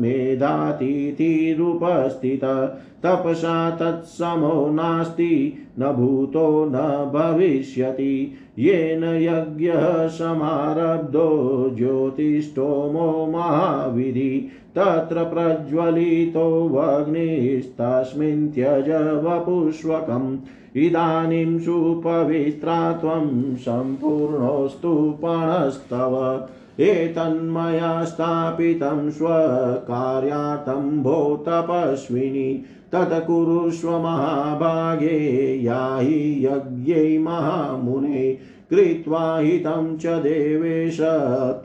[0.00, 2.72] मेधातिथिरुपस्थित।
[3.02, 18.48] तपसा तत्समो नास्ति, न भूतो न भविष्यति। येन यज्ञः समारब्धो ज्योतिष्ठोमो महाविधि। तत्र प्रज्वलितो वग्निस्तस्मिन्
[18.48, 20.38] त्यज वपुष्वकम्।
[20.76, 26.46] इदानीं सुपवित्रा त्वं सम्पूर्णोऽस्तु पणस्तव।
[26.80, 32.50] एतन्मया स्थापितं स्वकार्यार्थं भो तपस्विनि
[32.92, 35.16] तत् कुरुष्व महाभागे
[35.64, 38.32] याहि यज्ञै महामुने
[38.70, 40.98] कृत्वा हितं च देवेश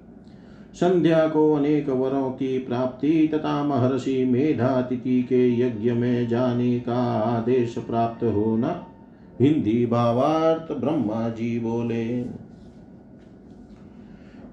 [0.75, 7.75] संध्या को अनेक वरों की प्राप्ति तथा महर्षि मेधातिथि के यज्ञ में जाने का आदेश
[7.79, 8.87] प्राप्त होना।
[9.41, 12.05] हिंदी भावार्थ ब्रह्मा जी बोले,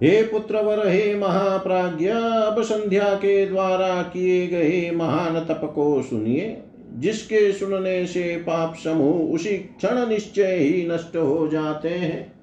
[0.04, 6.64] हे पुत्रवर, हे महाप्राज्ञ, अब संध्या के द्वारा किए गए महान तप को सुनिए।
[6.98, 12.34] जिसके सुनने से पाप समूह उसी क्षण निश्चय ही नष्ट हो जाते हैं।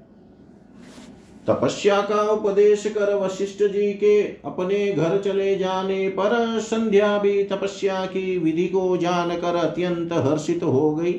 [1.48, 8.04] तपस्या का उपदेश कर वशिष्ठ जी के अपने घर चले जाने पर संध्या भी तपस्या
[8.06, 11.14] की विधि को जानकर अत्यंत हर्षित हो गई।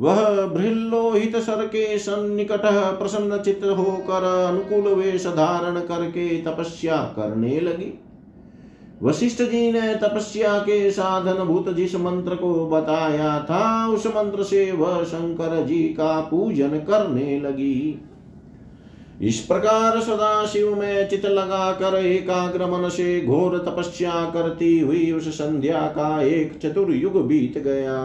[0.00, 2.62] वह भृल्लोहित सर के सन्निकट
[2.98, 7.92] प्रसन्न चित्त होकर अनुकूल वेश धारण करके तपस्या करने लगी।
[9.02, 14.72] वशिष्ठ जी ने तपस्या के साधन भूत जिस मंत्र को बताया था, उस मंत्र से
[14.72, 18.02] वह शंकर जी का पूजन करने लगी।
[19.22, 25.12] इस प्रकार सदा शिव में चित लगा कर एकाग्र मन से घोर तपस्या करती हुई
[25.12, 28.02] उस संध्या का एक चतुर्युग बीत गया।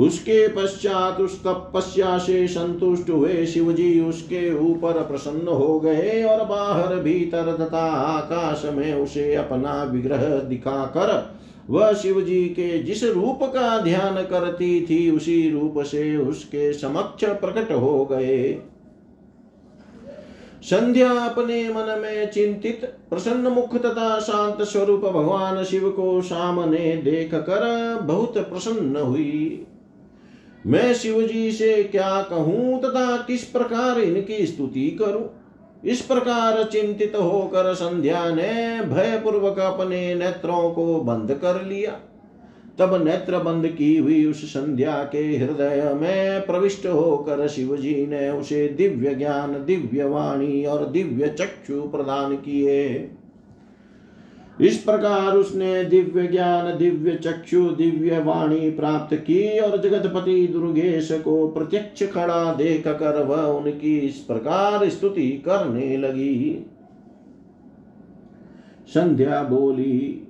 [0.00, 6.44] उसके पश्चात उस तपस्या से संतुष्ट हुए शिव जी उसके ऊपर प्रसन्न हो गए और
[6.44, 11.40] बाहर भीतर तथा आकाश में उसे अपना विग्रह दिखाकर
[11.70, 17.24] वह शिव जी के जिस रूप का ध्यान करती थी, उसी रूप से उसके समक्ष
[17.24, 18.52] प्रकट हो गए।
[20.62, 27.34] संध्या अपने मन में चिंतित, प्रसन्न मुख तथा शांत स्वरूप भगवान शिव को सामने देख
[27.34, 29.66] कर बहुत प्रसन्न हुई।
[30.66, 35.30] मैं शिव जी से क्या कहूँ तथा किस प्रकार इनकी स्तुति करूँ?
[35.84, 42.00] इस प्रकार चिंतित होकर संध्या ने भयपूर्वक अपने नेत्रों को बंद कर लिया।
[42.78, 48.30] तब नेत्र बंद की हुई उस संध्या के हृदय में प्रविष्ट होकर शिव जी ने
[48.30, 53.10] उसे दिव्य ज्ञान, दिव्य वाणी और दिव्य चक्षु प्रदान किए।
[54.60, 61.48] इस प्रकार उसने दिव्य ज्ञान, दिव्य चक्षु, दिव्य वाणी प्राप्त की और जगतपति दुर्गेश को
[61.48, 66.66] प्रत्यक्ष खड़ा देख कर वह उनकी इस प्रकार स्तुति करने लगी।
[68.88, 70.26] संध्या बोली,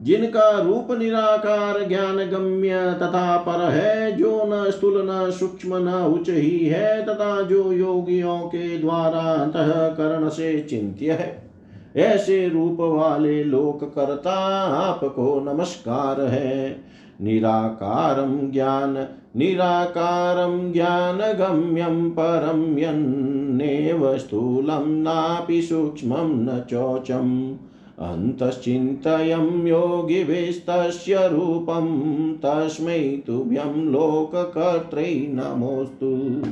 [0.00, 6.30] जिनका रूप निराकार ज्ञान गम्य तथा पर है, जो न स्थूल, न सूक्ष्म, न उच्च
[6.30, 11.51] ही है, तथा जो योगियों के द्वारा अंतः करण से चिंत्य है
[11.96, 14.34] ऐसे रूप वाले लोक करता
[14.66, 16.84] आपको नमस्कार है।
[17.20, 27.54] निराकारं ज्ञान, निराकारं ज्ञानगम्यं परं यन्नेव स्थूलं नापि सूक्ष्मं न चोचम्
[27.98, 31.88] अन्तश्चिन्तयं योगिभिस्तस्य रूपं,
[32.32, 36.42] तस्मै तुभ्यं लोककर्त्रै नमोऽस्तु।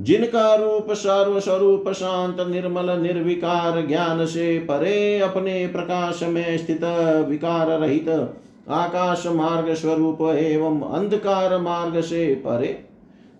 [0.00, 6.84] जिनका रूप सर्वस्वरूप शांत, निर्मल, निर्विकार ज्ञान से परे अपने प्रकाश में स्थित
[7.28, 8.08] विकार रहित
[8.68, 12.78] आकाश मार्ग स्वरूप एवं अंधकार मार्ग से परे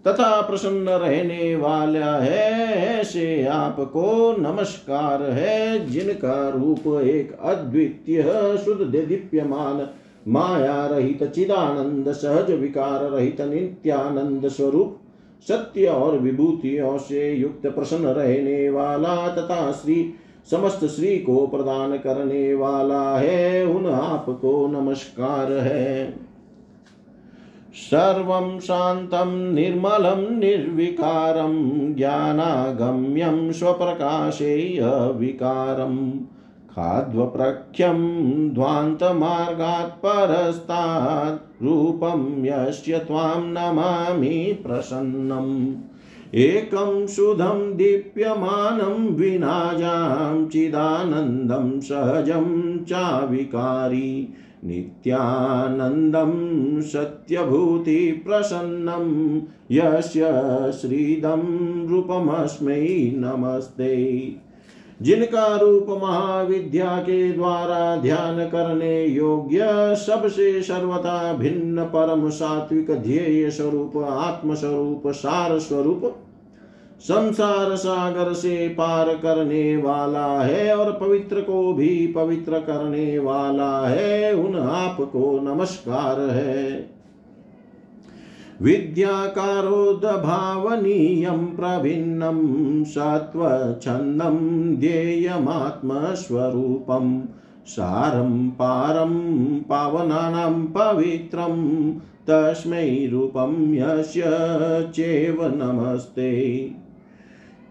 [0.04, 8.22] तथा प्रसन्न रहने वाला है, ऐसे आपको नमस्कार है, जिनका रूप एक अद्वितीय,
[8.64, 9.86] शुद्ध दीप्यमान
[10.28, 14.99] माया रहित चिदानंद, सहज विकार रहित, नित्यानंद स्वरूप
[15.48, 20.14] सत्य और विभूतियों से युक्त प्रसन्न रहने वाला तथा श्री
[20.50, 26.14] समस्त श्री को प्रदान करने वाला है, उन आपको नमस्कार है।
[27.74, 36.12] सर्वं शान्तं निर्मलं, निर्विकारं, ज्ञानागम्यं स्वप्रकाशे अविकारम्
[36.70, 45.74] खाद्वप्रख्यं ध्वान्तमार्गात् परस्तात् रूपं यस्य त्वां नमामि प्रसन्नम्।
[46.34, 59.40] एकं शुद्धं दीप्यमानं विनाजां चिदानन्दं सहजं चाविकारी नित्यानन्दं सत्यभूतिप्रसन्नं
[59.70, 60.28] यस्य
[60.72, 64.49] श्रीदं रूपमस्मै नमस्ते।
[65.02, 69.60] जिनका रूप महाविद्या के द्वारा ध्यान करने योग्य
[69.96, 76.16] सबसे सर्वथा भिन्न परम सात्विक ध्येय स्वरूप आत्म स्वरूप सार स्वरूप,
[77.00, 84.32] संसार सागर से पार करने वाला है और पवित्र को भी पवित्र करने वाला है।
[84.34, 86.99] उन आपको नमस्कार है।
[88.62, 97.22] विद्याकारोद्भावनीयं प्रभिन्नं सत्त्वच्छन्दं ध्येयमात्मस्वरूपं,
[97.66, 104.22] सारं पारं पावनानां पवित्रं, तस्मै रूपं यस्य
[104.94, 106.70] चेव नमस्ते।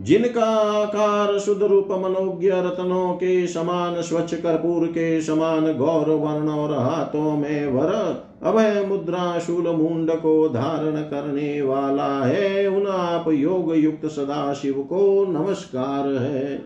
[0.02, 6.74] जिनका आकार शुद्ध रूप मनोज्ञ रत्नों के समान, स्वच्छ कर्पूर के समान गौर वर्ण और
[6.74, 13.76] हाथों में वर अभय मुद्रा शूल मुंड को धारण करने वाला है। उन आप योग
[13.76, 16.62] युक्त सदा शिव को नमस्कार है।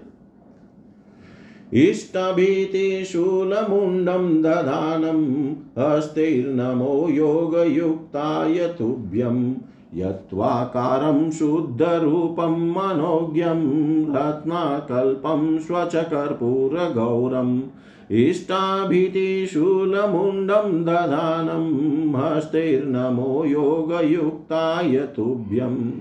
[1.74, 9.53] इष्टभीति शूलमुण्डं दधानं हस्तैर्नमो योगयुक्ताय तुभ्यम्
[9.95, 17.61] यत्त्वाकारं शुद्धरूपं मनोज्ञं रत्नाकल्पं स्वचकर्पूरगौरम्
[18.12, 25.91] इष्टाभीतिशूलमुण्डं दधानं, हस्तैर्नमो योगयुक्ताय तुभ्यम्।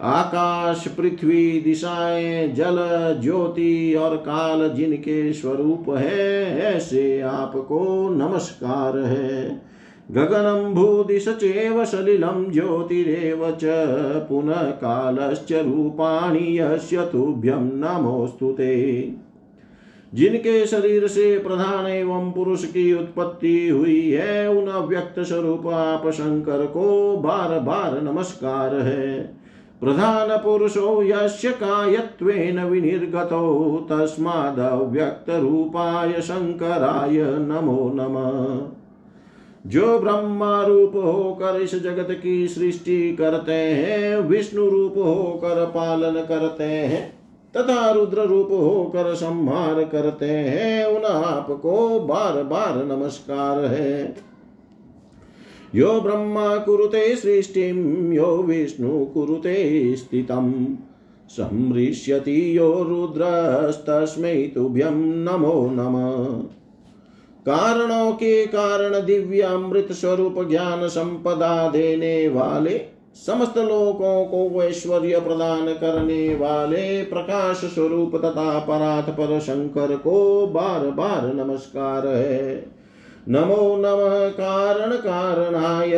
[0.00, 9.62] आकाश पृथ्वी दिशाएँ जल ज्योति और काल जिनके स्वरूप है, ऐसे आपको नमस्कार है।
[10.10, 13.60] गगनं भूदिश चेव सलिलं ज्योतिरेव च,
[14.28, 19.02] पुनः कालश्च रूपाणि यस्य तुभ्यं नमोऽस्तु ते।
[20.14, 26.66] जिनके शरीर से प्रधान एवं पुरुष की उत्पत्ति हुई है, उन अव्यक्त स्वरूप आप शंकर
[26.66, 29.36] को बार बार नमस्कार है।
[29.80, 38.66] प्रधान पुरुषो, यस्य कायत्वेन विनिर्गतो तस्मादव्यक्तरूपाय शङ्कराय नमो नमः।
[39.70, 46.64] जो ब्रह्मा रूप होकर इस जगत की सृष्टि करते हैं, विष्णु रूप होकर पालन करते
[46.64, 47.21] हैं
[47.56, 54.16] तथा रुद्र रूप होकर संहार करते हैं। उन आपको बार बार नमस्कार है।
[55.74, 60.76] यो ब्रह्मा कुरुते सृष्टिं, यो विष्णु कुरुते स्थितम्।
[61.28, 66.42] संहृष्यति यो रुद्रस्तस्मै तुभ्यं नमो नमः।
[67.46, 75.66] कारणों के कारण दिव्य अमृत स्वरूप ज्ञान संपदा देने वाले समस्त लोकों को ऐश्वर्य प्रदान
[75.66, 82.66] करने वाले प्रकाश स्वरूप तथा परात पर शंकर को बार बार नमस्कार है।
[83.28, 85.92] नमो नमः कारण कारणाय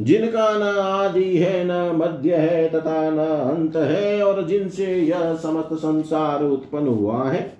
[0.00, 5.74] जिनका न आदि है, न मध्य है, तथा न अंत है, और जिनसे यह समस्त
[5.74, 7.52] संसार उत्पन्न हुआ है,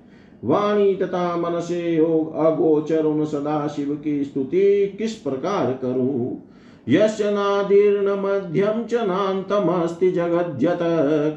[0.45, 6.43] वाणी तथा मन से योग अगोचर उन सदा शिव की स्तुति किस प्रकार करूँ?
[6.89, 10.78] यश नादीर्ण मध्यम च नान्तमस्ति जगज्जत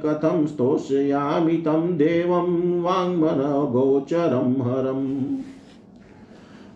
[0.06, 3.42] कथं स्तोष्यामि तं देवं वाङ्मन
[3.72, 4.54] गोचरं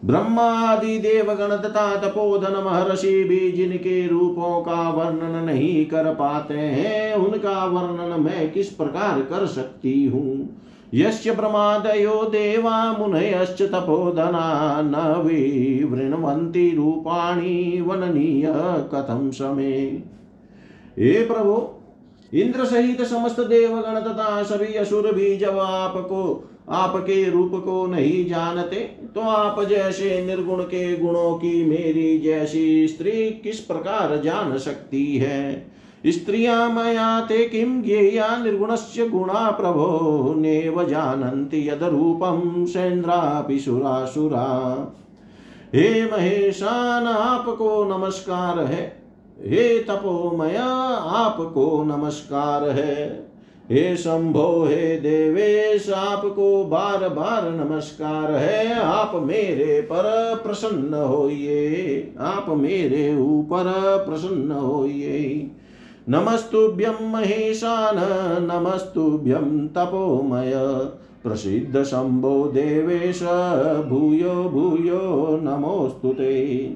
[0.04, 7.66] ब्रह्मादि देवगण तथा तपोधन महर्षि भी जिनके रूपों का वर्णन नहीं कर पाते हैं, उनका
[7.66, 10.60] वर्णन मैं किस प्रकार कर सकती हूँ?
[10.94, 18.44] यस्य प्रमादयो देवा मुनयश्च तपोधना न विवृण्वन्ति रूपाणि वननीय
[18.94, 19.80] कथं समे।
[21.00, 21.68] हे प्रभु
[22.34, 28.76] इंद्र सहित समस्त देवगण तथा सभी असुर भी जब आपको आपके रूप को नहीं जानते
[29.16, 35.72] तो आप जैसे निर्गुण के गुणों की मेरी जैसी स्त्री किस प्रकार जान सकती है?
[36.08, 40.82] स्त्रिया मया ते किं ज्ञेया निर्गुणस्य गुणा प्रभो नेव
[41.54, 44.48] यद रूपं सेन्द्रापि सुरासुरा।
[45.76, 49.04] हे महेशान, आपको नमस्कार है।
[49.40, 53.33] हे तपोमया आपको नमस्कार है।
[53.72, 60.04] हे शंभो, हे देवेश, आपको बार बार नमस्कार है। आप मेरे पर
[60.44, 63.64] प्रसन्न होइए। आप मेरे ऊपर
[64.10, 65.52] प्रसन्न होइए।
[66.10, 67.96] नमस्तुभ्यं महेशान,
[68.52, 70.54] नमस्तुभ्यं तपोमय।
[71.24, 73.24] प्रसिद्ध शंभो, देवेश,
[73.90, 76.68] भूयो भूयो, नमोस्तु ते।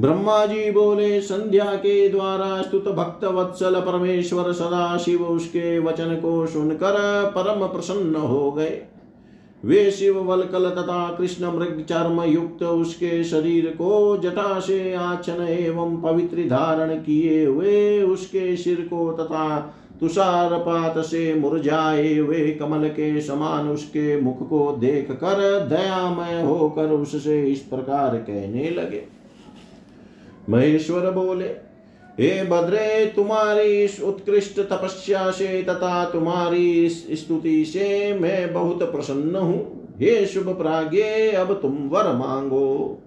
[0.00, 6.46] ब्रह्मा जी बोले, संध्या के द्वारा स्तुत भक्त वत्सल परमेश्वर सदा शिव उसके वचन को
[6.46, 6.94] सुनकर
[7.34, 8.80] परम प्रसन्न हो गए।
[9.64, 16.00] वे शिव वलकल तथा कृष्ण मृग चर्म युक्त उसके शरीर को जटा से आचन एवं
[16.02, 19.58] पवित्र धारण किए हुए उसके सिर को तथा
[20.00, 25.38] तुषारपात से मुरझाए हुए कमल के समान उसके मुख को देख कर
[25.68, 29.06] दयामय होकर उससे इस प्रकार कहने लगे।
[30.48, 31.48] महेश्वर बोले,
[32.20, 39.36] हे भद्रे तुम्हारी इस उत्कृष्ट तपस्या से तथा तुम्हारी इस स्तुति से मैं बहुत प्रसन्न
[39.36, 42.98] हूँ। हे शुभ प्राज्ञे, अब तुम वर मांगो।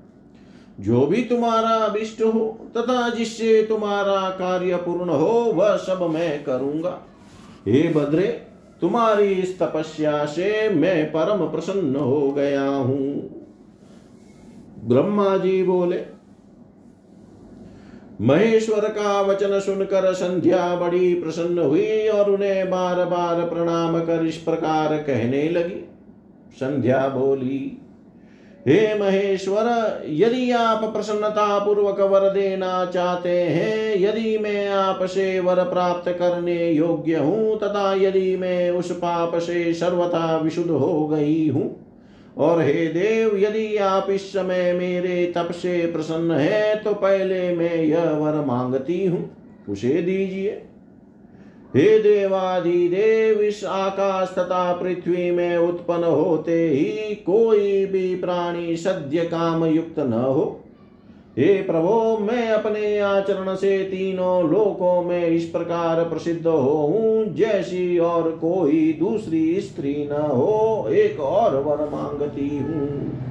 [0.80, 7.00] जो भी तुम्हारा अभिष्ट हो तथा जिससे तुम्हारा कार्य पूर्ण हो, वह सब मैं करूँगा।
[7.68, 8.28] हे भद्रे
[8.82, 13.30] तुम्हारी इस तपस्या से मैं परम प्रसन्न हो गया हूँ।
[14.84, 16.13] ब्रह्मा जी बोले
[18.24, 24.38] महेश्वर का वचन सुनकर संध्या बड़ी प्रसन्न हुई और उन्हें बार बार प्रणाम कर इस
[24.38, 25.90] प्रकार कहने लगी।
[26.60, 27.78] संध्या बोली,
[28.68, 29.66] हे महेश्वर,
[30.10, 37.18] यदि आप प्रसन्नता पूर्वक वर देना चाहते हैं, यदि मैं आपसे वर प्राप्त करने योग्य
[37.18, 41.83] हूँ, तथा यदि मैं उस पाप से सर्वथा विशुद्ध हो गई हूँ
[42.38, 47.76] और हे देव, यदि आप इस समय मेरे तप से प्रसन्न है तो पहले मैं
[47.76, 49.30] यह वर मांगती हूँ।
[49.70, 50.62] उसे दीजिए।
[51.76, 59.26] हे देवाधि देव इस आकाश तथा पृथ्वी में उत्पन्न होते ही कोई भी प्राणी सद्य
[59.26, 60.63] काम युक्त न हो।
[61.38, 67.98] हे प्रभो, मैं अपने आचरण से तीनों लोकों में इस प्रकार प्रसिद्ध हो हूँ जैसी
[68.00, 73.22] और कोई दूसरी स्त्री न हो, एक और वर मांगती हूँ।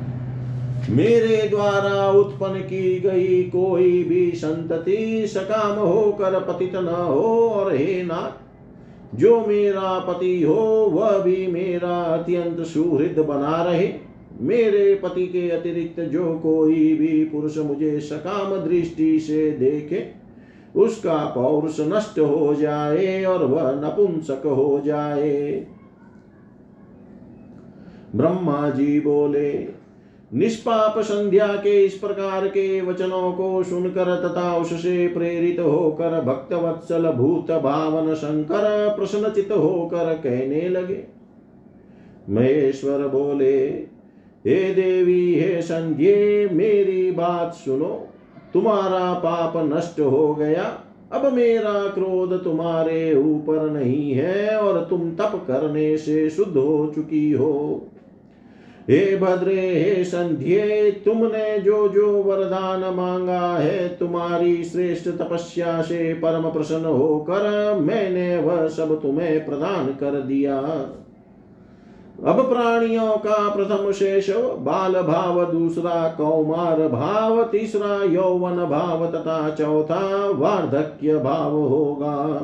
[0.89, 8.03] मेरे द्वारा उत्पन्न की गई कोई भी संतति सकाम होकर पतित न हो, और हे
[8.03, 14.12] नाथ, जो मेरा पति हो, वह भी मेरा अत्यंत सुहृद बना रहे।
[14.43, 20.05] मेरे पति के अतिरिक्त जो कोई भी पुरुष मुझे सकाम दृष्टि से देखे,
[20.77, 25.67] उसका पौरुष नष्ट हो जाए और वह नपुंसक हो जाए।
[28.17, 29.53] ब्रह्मा जी बोले,
[30.33, 37.11] निष्पाप संध्या के इस प्रकार के वचनों को सुनकर तथा उससे प्रेरित होकर भक्त वत्सल
[37.11, 41.03] भूत भावन शंकर प्रश्नचित होकर कहने लगे।
[42.31, 43.92] महेश्वर बोले
[44.47, 46.15] हे देवी, हे संध्य
[46.53, 48.09] मेरी बात सुनो।
[48.55, 55.45] तुम्हारा पाप नष्ट हो गया। अब मेरा क्रोध तुम्हारे ऊपर नहीं है और तुम तप
[55.49, 57.87] करने से शुद्ध हो चुकी हो।
[58.91, 60.59] हे भद्रे, हे संध्य
[61.05, 68.69] तुमने जो जो वरदान मांगा है, तुम्हारी श्रेष्ठ तपस्या से परम प्रसन्न होकर मैंने वह
[68.69, 70.61] सब तुम्हें प्रदान कर दिया।
[72.27, 80.29] अब प्राणियों का प्रथम शेष बाल भाव, दूसरा कौमार भाव, तीसरा यौवन भाव, तथा चौथा
[80.29, 82.43] वार्धक्य भाव होगा।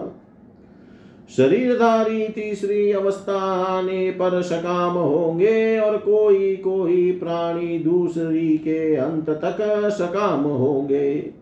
[1.37, 9.57] शरीरधारी तीसरी अवस्था आने पर सकाम होंगे और कोई कोई प्राणी दूसरी के अंत तक
[9.99, 11.38] सकाम होंगे।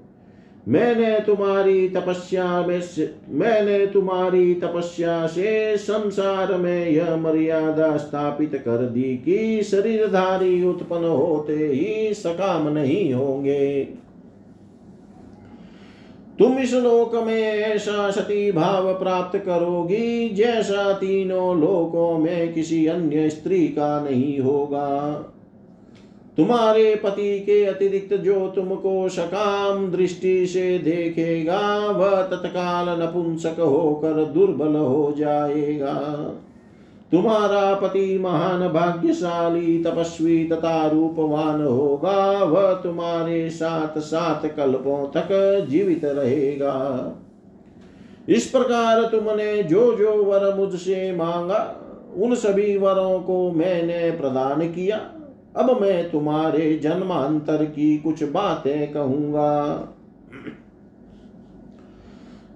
[0.68, 2.80] मैंने तुम्हारी तपस्या में
[3.28, 11.52] मैंने तुम्हारी तपस्या से संसार में यह मर्यादा स्थापित कर दी कि शरीरधारी उत्पन्न होते
[11.52, 13.88] ही सकाम नहीं होंगे।
[16.38, 23.28] तुम इस लोक में ऐसा सती भाव प्राप्त करोगी जैसा तीनों लोकों में किसी अन्य
[23.30, 24.88] स्त्री का नहीं होगा।
[26.36, 34.76] तुम्हारे पति के अतिरिक्त जो तुमको सकाम दृष्टि से देखेगा, वह तत्काल नपुंसक होकर दुर्बल
[34.76, 35.94] हो जाएगा।
[37.12, 45.28] तुम्हारा पति महान भाग्यशाली, तपस्वी तथा रूपवान होगा, वह तुम्हारे साथ साथ कल्पों तक
[45.70, 47.14] जीवित रहेगा।
[48.28, 51.76] इस प्रकार तुमने जो जो वर मुझसे मांगा,
[52.16, 55.10] उन सभी वरों को मैंने प्रदान किया।
[55.56, 59.74] अब मैं तुम्हारे जन्मांतर की कुछ बातें कहूँगा।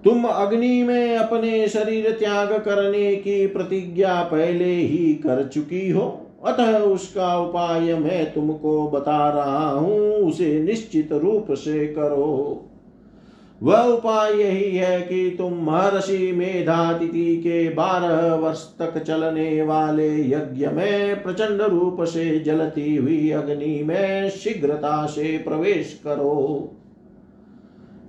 [0.03, 6.77] तुम अग्नि में अपने शरीर त्याग करने की प्रतिज्ञा पहले ही कर चुकी हो, अतः
[6.77, 12.67] उसका उपाय मैं तुमको बता रहा हूँ, उसे निश्चित रूप से करो।
[13.63, 20.67] वह उपाय यही है कि तुम महर्षि मेधातिथि के बारह वर्ष तक चलने वाले यज्ञ
[20.67, 26.77] में प्रचंड रूप से जलती हुई अग्नि में शीघ्रता से प्रवेश करो।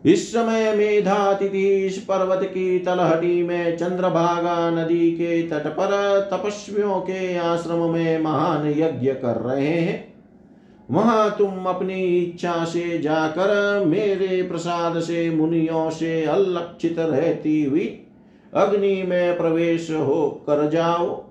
[0.05, 7.37] इस समय मेधातिथि इस पर्वत की तलहटी में चंद्रभागा नदी के तट पर तपस्वियों के
[7.37, 10.12] आश्रम में महान यज्ञ कर रहे हैं।
[10.93, 17.87] वहाँ तुम अपनी इच्छा से जाकर मेरे प्रसाद से, मुनियों से अलक्षित रहती हुई
[18.55, 21.25] अग्नि में प्रवेश हो कर जाओ।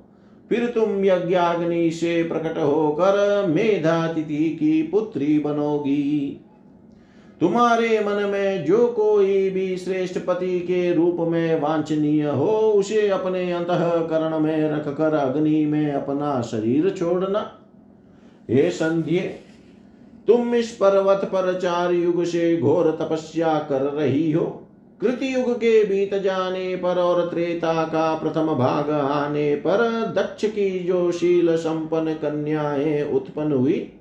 [0.49, 6.41] फिर तुम यज्ञाग्नि से प्रकट होकर मेधातिथि की पुत्री बनोगी।
[7.39, 13.51] तुम्हारे मन में जो कोई भी श्रेष्ठ पति के रूप में वांछनीय हो, उसे अपने
[13.51, 17.51] अंतकरण में रखकर अग्नि में अपना शरीर छोड़ना।
[18.49, 19.36] हे संध्य
[20.28, 24.67] तुम इस पर्वत पर चार युग से घोर तपस्या कर रही हो।
[25.01, 29.78] कृति युग के बीत जाने पर और त्रेता का प्रथम भाग आने पर
[30.15, 33.93] दक्ष की जो शील संपन्न कन्याएँ उत्पन्न हुई,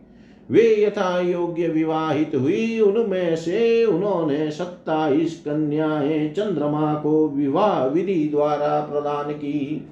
[0.51, 8.81] वे यथा योग्य विवाहित हुई। उनमें से उन्होंने सत्ताईस कन्याएँ चंद्रमा को विवाह विधि द्वारा
[8.81, 9.89] प्रदान की।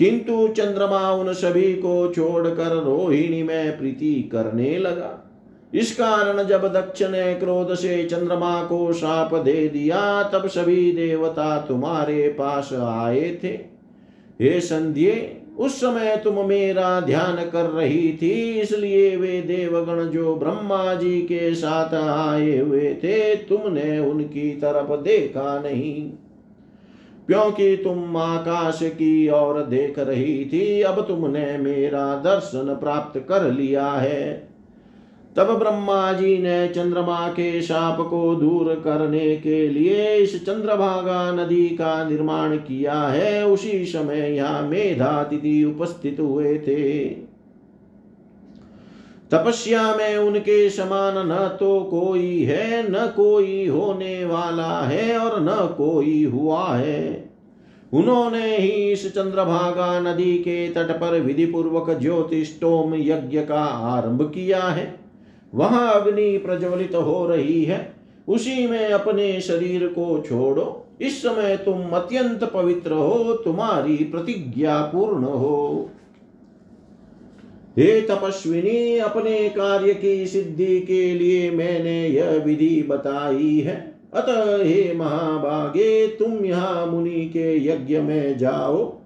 [0.00, 5.26] किंतु चंद्रमा उन सभी को छोड़कर रोहिणी में प्रीति करने लगा।
[5.74, 11.58] इस कारण जब दक्ष ने क्रोध से चंद्रमा को शाप दे दिया, तब सभी देवता
[11.60, 13.48] तुम्हारे पास आए थे।
[14.40, 20.94] हे संध्य, उस समय तुम मेरा ध्यान कर रही थी, इसलिए वे देवगण जो ब्रह्मा
[20.94, 26.12] जी के साथ आए हुए थे, तुमने उनकी तरफ़ देखा नहीं।
[27.30, 33.86] क्योंकि तुम आकाश की ओर देख रही थी, अब तुमने मेरा दर्शन प्राप्त कर लिया
[33.86, 34.50] है।
[35.36, 41.68] तब ब्रह्मा जी ने चंद्रमा के शाप को दूर करने के लिए इस चंद्रभागा नदी
[41.68, 47.08] का निर्माण किया है। उसी समय यहाँ मेधातिथि उपस्थित हुए थे।
[49.32, 55.74] तपस्या में उनके समान न तो कोई है, न कोई होने वाला है और न
[55.76, 57.30] कोई हुआ है।
[57.92, 64.62] उन्होंने ही इस चंद्रभागा नदी के तट पर विधि पूर्वक ज्योतिषोम यज्ञ का आरंभ किया
[64.62, 65.00] है।
[65.54, 67.94] वहाँ अग्नि प्रज्वलित हो रही है।
[68.28, 75.24] उसी में अपने शरीर को छोड़ो। इस समय तुम अत्यंत पवित्र हो, तुम्हारी प्रतिज्ञा पूर्ण
[75.24, 75.90] हो।
[77.78, 84.94] हे तपस्विनी, अपने कार्य की सिद्धि के लिए मैंने यह विधि बताई है। अतः हे
[84.94, 88.98] महाभागे, तुम यहाँ मुनि के यज्ञ में जाओ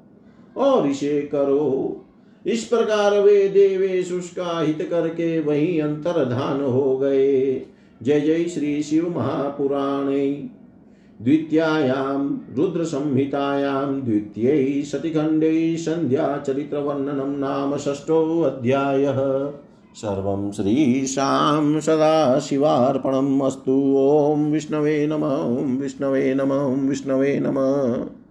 [0.56, 2.00] और इसे करो।
[2.46, 7.62] इस प्रकार वे देवेश उसका हित करके वही अंतर्धान हो गए।
[8.02, 10.48] जय जय श्री शिव महापुराणे।
[11.22, 19.20] द्वितीयायां रुद्रसंहितायां द्वितीयै सतिखण्डे सन्ध्याचरित्रवर्णनं नाम षष्ठोऽध्यायः
[19.94, 25.36] सर्वं श्रीशां सदाशिवार्पणम् अस्तु। ॐ विष्णवे नमः
[25.80, 28.23] विष्णवे नमः विष्णवे नमः।